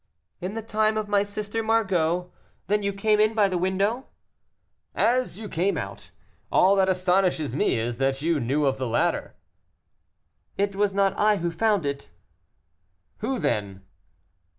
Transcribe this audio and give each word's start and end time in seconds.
"In 0.39 0.55
the 0.55 0.63
time 0.63 0.97
of 0.97 1.07
my 1.07 1.21
sister 1.21 1.61
Margot. 1.61 2.31
Then 2.65 2.81
you 2.81 2.91
came 2.91 3.19
in 3.19 3.35
by 3.35 3.47
the 3.47 3.59
window?" 3.59 4.07
"As 4.95 5.37
you 5.37 5.47
came 5.47 5.77
out. 5.77 6.09
All 6.51 6.75
that 6.77 6.89
astonishes 6.89 7.53
me 7.53 7.77
is, 7.77 7.97
that 7.99 8.19
you 8.19 8.39
knew 8.39 8.65
of 8.65 8.79
the 8.79 8.87
ladder." 8.87 9.35
"It 10.57 10.75
was 10.75 10.95
not 10.95 11.15
I 11.19 11.35
who 11.37 11.51
found 11.51 11.85
it." 11.85 12.09
"Who 13.17 13.37
then?" 13.37 13.83